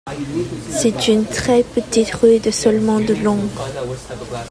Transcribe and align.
C'est 0.71 1.07
une 1.09 1.25
très 1.25 1.61
petite 1.61 2.11
rue 2.15 2.39
de 2.39 2.49
seulement 2.49 2.99
de 2.99 3.13
long. 3.23 3.37